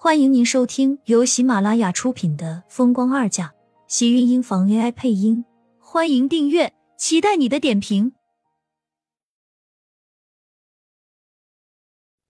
[0.00, 3.48] 欢迎您收听由喜马拉雅出品的《风光二嫁》，
[3.88, 5.44] 喜运音房 AI 配音。
[5.80, 8.12] 欢迎订阅，期待你的点评。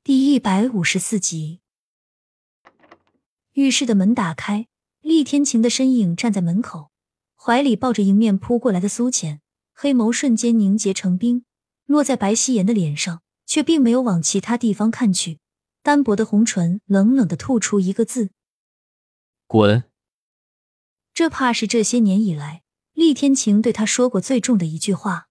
[0.03, 1.61] 第一百五十四集，
[3.53, 4.67] 浴室的门打开，
[5.03, 6.91] 厉天晴的身影站在门口，
[7.37, 9.43] 怀里抱着迎面扑过来的苏浅，
[9.75, 11.45] 黑眸瞬间凝结成冰，
[11.85, 15.41] 落在白希言的脸上，却并没有往其他地方看去。
[15.83, 18.31] 单薄的红唇冷冷的吐出一个字
[19.47, 19.85] ：“滚。”
[21.15, 22.63] 这怕是这些年以来
[22.93, 25.29] 厉天晴对他说过最重的一句话。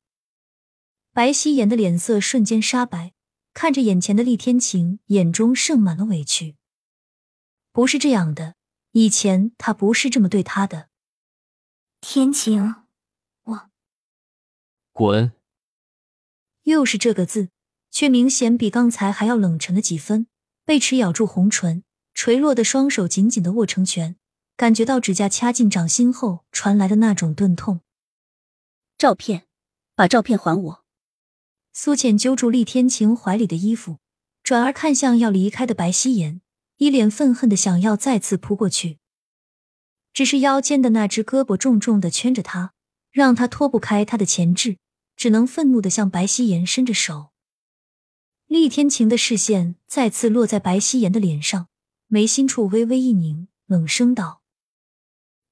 [1.14, 3.14] 白希言的脸色瞬间煞白，
[3.54, 6.58] 看着眼前的厉天晴，眼中盛满了委屈。
[7.72, 8.56] 不是这样的，
[8.92, 10.90] 以前他不是这么对他的。
[12.02, 12.76] 天晴，
[13.44, 13.70] 我
[14.92, 15.32] 滚。
[16.64, 17.50] 又是这个字，
[17.90, 20.28] 却明显比刚才还要冷沉了几分。
[20.68, 24.18] 贝齿咬住红唇，垂落的双手紧紧的握成拳，
[24.58, 27.80] 感觉到指甲掐进掌心后传来的那种钝痛。
[28.98, 29.48] 照片，
[29.96, 30.84] 把照片还我！
[31.72, 34.00] 苏浅揪住厉天晴怀里的衣服，
[34.44, 36.42] 转而看向要离开的白希言，
[36.76, 39.00] 一脸愤恨的想要再次扑过去，
[40.12, 42.74] 只是腰间的那只胳膊重重的圈着他，
[43.10, 44.76] 让他脱不开他的钳制，
[45.16, 47.30] 只能愤怒的向白希言伸着手。
[48.48, 51.68] 厉天晴的视线再次落在白希言的脸上，
[52.08, 54.42] 眉心处微微一拧，冷声道：“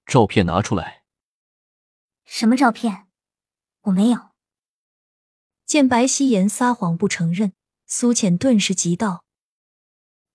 [0.08, 1.04] 照片拿出来。
[2.24, 3.08] ”“什么照片？
[3.82, 4.30] 我没有。”
[5.68, 7.52] 见白希言撒谎不承认，
[7.86, 9.26] 苏浅顿时急道：“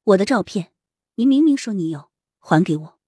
[0.05, 0.75] 我的照片，
[1.15, 2.99] 你明明说你有，还给我！”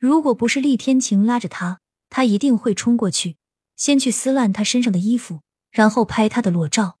[0.00, 3.36] 如果不是厉天晴拉着他，他一定会冲过去，
[3.76, 6.98] 先去撕烂他身上的衣服，然后拍他的裸照。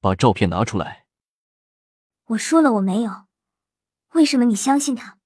[0.00, 1.06] 把照片拿出来！
[2.28, 3.26] 我说了我没有，
[4.14, 5.18] 为什么你相信他，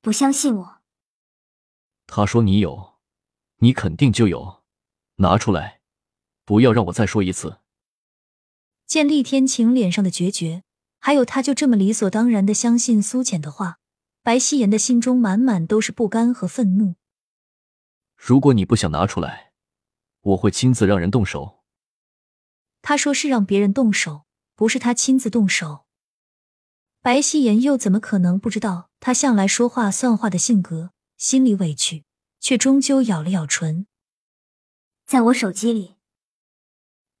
[0.00, 0.80] 不相信我？
[2.06, 2.98] 他说你有，
[3.56, 4.62] 你肯定就有，
[5.16, 5.80] 拿出来，
[6.44, 7.58] 不要让我再说一次。
[8.86, 10.62] 见厉天晴脸上的决绝，
[11.00, 13.78] 还有他就这么理所当然的相信苏浅的话，
[14.22, 16.94] 白希言的心中满满都是不甘和愤怒。
[18.14, 19.52] 如果你不想拿出来，
[20.20, 21.55] 我会亲自让人动手。
[22.88, 25.86] 他说是让别人动手，不是他亲自动手。
[27.02, 30.92] 白希言又怎么可能不知道他向来说话算话的性格？
[31.16, 32.04] 心里委屈，
[32.38, 33.88] 却终究咬了咬唇。
[35.04, 35.96] 在我手机里，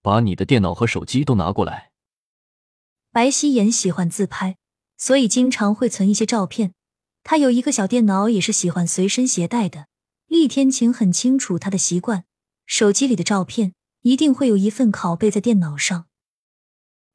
[0.02, 1.90] 把你的电脑和手机都拿过来。
[3.10, 4.56] 白希言喜欢自拍，
[4.96, 6.74] 所以经常会存一些照片。
[7.24, 9.88] 他有一个小电脑，也是喜欢随身携带的。
[10.28, 12.24] 厉天晴很清楚他的习惯，
[12.66, 13.72] 手机里的照片。
[14.06, 16.06] 一定会有一份拷贝在电脑上。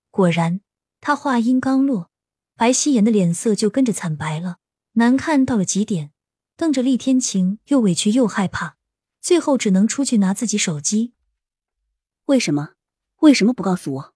[0.09, 0.59] 果然，
[0.99, 2.11] 他话音刚落，
[2.57, 4.57] 白希言的脸色就跟着惨白了，
[4.95, 6.11] 难看到了极点，
[6.57, 8.75] 瞪着厉天晴，又委屈又害怕，
[9.21, 11.13] 最后只能出去拿自己手机。
[12.25, 12.73] 为什么？
[13.19, 14.13] 为什么不告诉我？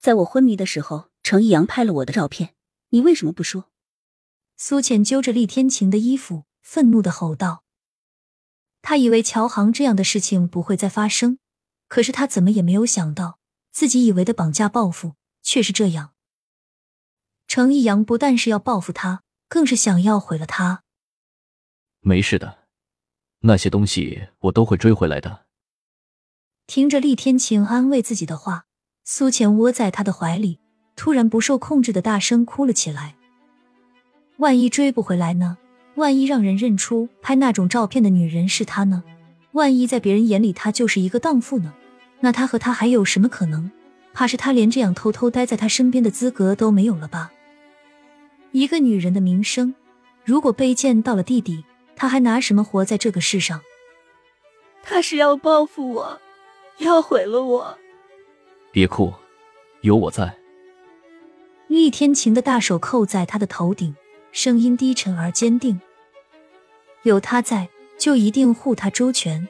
[0.00, 2.54] 在我昏迷的时候，程逸阳拍了我的照片，
[2.88, 3.70] 你为什么不说？
[4.56, 7.62] 苏浅揪着厉天晴的衣服，愤怒的吼道
[8.80, 11.38] ：“他以为乔航这样的事情不会再发生。”
[11.88, 13.38] 可是他怎么也没有想到，
[13.72, 16.12] 自己以为的绑架报复却是这样。
[17.46, 20.82] 程逸阳不但是要报复他，更是想要毁了他。
[22.00, 22.66] 没事的，
[23.40, 25.46] 那些东西我都会追回来的。
[26.66, 28.66] 听着厉天晴安慰自己的话，
[29.04, 30.58] 苏浅窝在他的怀里，
[30.96, 33.16] 突然不受控制的大声哭了起来。
[34.38, 35.58] 万一追不回来呢？
[35.94, 39.04] 万一让人认出拍那种照片的女人是他呢？
[39.56, 41.72] 万一在别人眼里他就是一个荡妇呢？
[42.20, 43.70] 那他和她还有什么可能？
[44.12, 47.32] 怕是他连这样偷偷待在他身边的资格都没有了吧？
[48.52, 49.74] 一个女人的名声，
[50.24, 53.60] 如果卑贱到了地底，她还拿什么活在这个世上？
[54.82, 56.20] 他是要报复我，
[56.78, 57.78] 要毁了我。
[58.70, 59.12] 别哭，
[59.80, 60.36] 有我在。
[61.68, 63.96] 厉天晴的大手扣在他的头顶，
[64.32, 65.80] 声音低沉而坚定。
[67.02, 67.68] 有他在。
[67.98, 69.46] 就一定护他周全。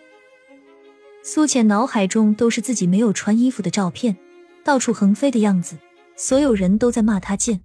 [1.22, 4.16] 苏浅脑海中都是自己没有穿衣服的照片，
[4.62, 5.76] 到处横飞的样子，
[6.16, 7.60] 所有人都在骂他贱，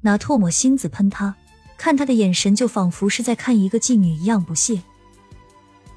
[0.00, 1.36] 拿唾沫星子喷他，
[1.76, 4.82] 看他的眼神就仿佛是在看一个妓女一样不屑。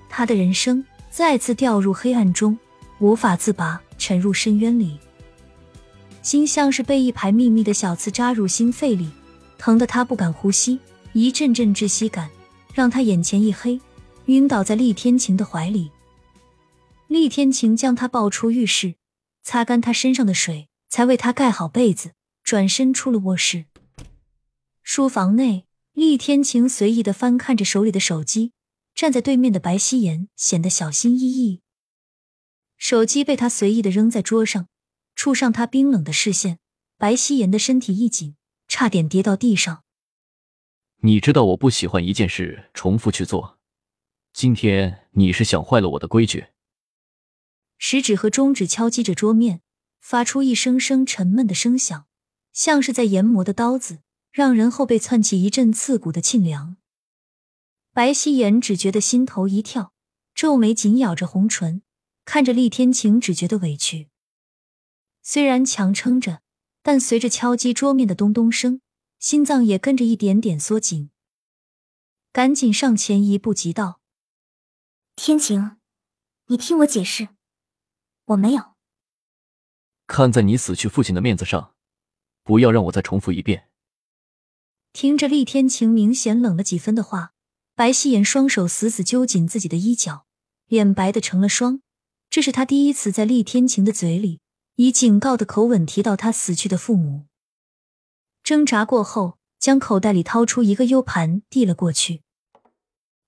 [0.09, 2.57] 他的人生再次掉入黑暗中，
[2.99, 4.99] 无法自拔，沉入深渊里，
[6.21, 9.09] 心像是被一排密密的小刺扎入心肺里，
[9.57, 10.79] 疼得他不敢呼吸，
[11.13, 12.29] 一阵阵窒息感
[12.75, 13.79] 让他眼前一黑。
[14.27, 15.91] 晕倒在厉天晴的怀里，
[17.07, 18.95] 厉天晴将他抱出浴室，
[19.41, 22.11] 擦干他身上的水，才为他盖好被子，
[22.43, 23.65] 转身出了卧室。
[24.83, 28.51] 书房内，厉天晴随意的翻看着手里的手机，
[28.93, 31.61] 站在对面的白希言显得小心翼翼。
[32.77, 34.67] 手机被他随意的扔在桌上，
[35.15, 36.59] 触上他冰冷的视线，
[36.97, 38.35] 白希言的身体一紧，
[38.67, 39.83] 差点跌到地上。
[41.01, 43.56] 你知道我不喜欢一件事重复去做，
[44.37, 46.49] 今天你是想坏了我的规矩。
[47.79, 49.61] 食指和中指敲击着桌面，
[49.99, 52.05] 发出一声声沉闷的声响，
[52.53, 54.01] 像是在研磨的刀子，
[54.31, 56.77] 让人后背窜起一阵刺骨的沁凉。
[57.93, 59.91] 白希言只觉得心头一跳，
[60.35, 61.81] 皱眉紧咬着红唇，
[62.23, 64.09] 看着厉天晴，只觉得委屈。
[65.23, 66.43] 虽然强撑着，
[66.83, 68.81] 但随着敲击桌面的咚咚声。
[69.17, 71.09] 心脏也跟着一点点缩紧，
[72.31, 73.99] 赶紧上前一步，急道
[75.19, 75.77] ：“天晴，
[76.45, 77.29] 你听我解释，
[78.25, 78.75] 我没有。
[80.05, 81.73] 看在你死去父亲的面子上，
[82.43, 83.67] 不要让我再重复一遍。”
[84.93, 87.33] 听着厉天晴明显冷了几分的话，
[87.73, 90.27] 白希言双手死死揪紧自己的衣角，
[90.67, 91.81] 脸白的成了霜。
[92.29, 94.39] 这是他第一次在厉天晴的嘴里
[94.75, 97.25] 以警告的口吻提到他死去的父母。
[98.43, 102.21] 挣扎过后，将口袋里掏出一个 U 盘递了过去。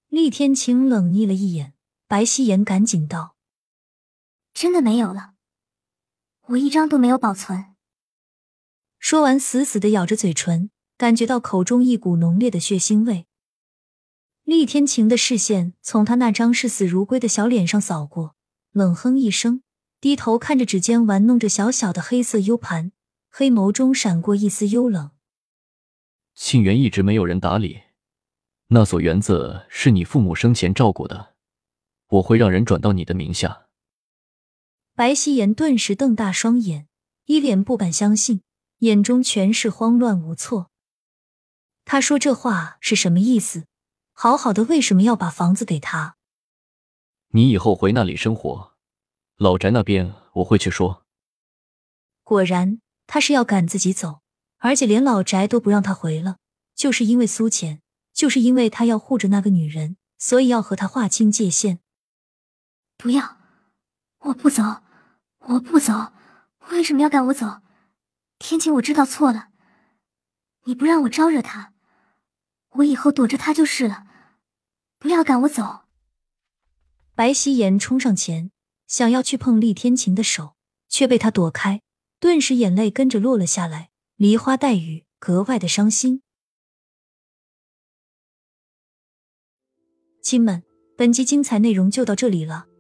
[0.08, 1.74] 厉天晴冷睨了一眼，
[2.10, 3.36] 白希言赶紧道
[4.52, 5.34] ：“真的没有了，
[6.48, 7.76] 我一张都没有保存。”
[8.98, 13.28] 说完，死死的咬着嘴唇，感觉到口中一股浓烈的血腥味。
[14.44, 18.36] 厉天晴的视线从他那张视死如归的小脸上扫过，
[18.72, 19.62] 冷哼一声，
[20.02, 22.92] 低头看着指尖玩弄着小小的黑色 U 盘。
[23.30, 25.12] 黑眸中闪过一丝幽冷。
[26.34, 27.84] 沁园一直没有人打理，
[28.70, 31.29] 那所园子是你父母生前照顾的，
[32.10, 33.68] 我会让人转到你的名下。
[34.94, 36.88] 白希言顿时瞪大双眼，
[37.26, 38.42] 一脸不敢相信，
[38.80, 40.70] 眼中全是慌乱无措。
[41.86, 43.66] 他说这话是什么意思？
[44.14, 46.18] 好好的，为什么要把房子给他？
[47.30, 48.74] 你以后回那里生活，
[49.38, 51.06] 老宅那边我会去说。
[52.24, 52.82] 果然。
[53.12, 54.20] 他是要赶自己走，
[54.60, 56.38] 而且连老宅都不让他回了，
[56.76, 57.82] 就是因为苏浅，
[58.14, 61.80] 就是因为他要护着那个女人，所以要和他划清界限。
[63.02, 63.38] 不要，
[64.20, 64.84] 我不走，
[65.40, 66.12] 我不走，
[66.72, 67.62] 为什么要赶我走？
[68.38, 69.52] 天晴，我知道错了，
[70.66, 71.74] 你不让我招惹他，
[72.72, 74.06] 我以后躲着他就是了，
[74.98, 75.86] 不要赶我走。
[77.16, 78.52] 白夕颜冲上前，
[78.86, 80.58] 想要去碰厉天晴的手，
[80.90, 81.82] 却被他躲开。
[82.20, 86.22] 顿时眼泪跟着落了下来，梨花带雨，格外的伤心。
[90.22, 90.66] 亲们，
[90.98, 92.68] 本集精彩内容就到这里了，